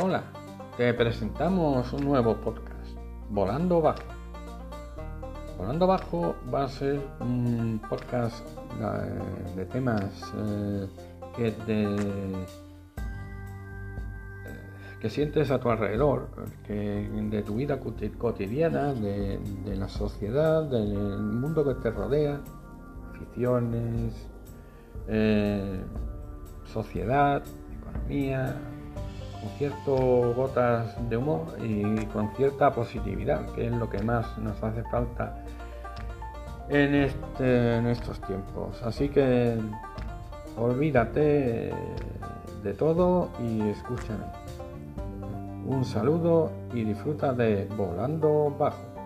Hola, 0.00 0.22
te 0.76 0.94
presentamos 0.94 1.92
un 1.92 2.04
nuevo 2.04 2.36
podcast, 2.36 2.96
Volando 3.30 3.80
Bajo. 3.80 4.04
Volando 5.56 5.88
Bajo 5.88 6.36
va 6.54 6.62
a 6.62 6.68
ser 6.68 7.00
un 7.18 7.80
podcast 7.88 8.46
eh, 8.80 9.56
de 9.56 9.66
temas 9.66 10.32
eh, 10.36 10.86
que, 11.34 11.52
eh, 11.66 12.46
que 15.00 15.10
sientes 15.10 15.50
a 15.50 15.58
tu 15.58 15.68
alrededor, 15.68 16.28
que, 16.64 16.72
de 16.74 17.42
tu 17.42 17.56
vida 17.56 17.80
cotidiana, 17.80 18.94
de 18.94 19.74
la 19.76 19.88
sociedad, 19.88 20.62
del 20.62 21.18
mundo 21.18 21.64
que 21.64 21.74
te 21.74 21.90
rodea, 21.90 22.40
aficiones, 23.10 24.14
sociedad, 26.66 27.42
economía, 27.80 28.56
con 29.40 29.50
ciertas 29.58 30.36
gotas 30.36 31.08
de 31.08 31.16
humor 31.16 31.46
y 31.62 32.04
con 32.06 32.34
cierta 32.36 32.72
positividad, 32.72 33.46
que 33.54 33.66
es 33.66 33.72
lo 33.72 33.88
que 33.88 34.02
más 34.02 34.36
nos 34.38 34.62
hace 34.62 34.82
falta 34.84 35.44
en, 36.68 36.94
este, 36.94 37.76
en 37.76 37.86
estos 37.86 38.20
tiempos. 38.22 38.82
Así 38.82 39.08
que 39.08 39.56
olvídate 40.56 41.72
de 42.62 42.74
todo 42.74 43.30
y 43.40 43.68
escúchame. 43.68 44.24
Un 45.66 45.84
saludo 45.84 46.50
y 46.72 46.82
disfruta 46.84 47.32
de 47.32 47.66
Volando 47.76 48.54
Bajo. 48.58 48.97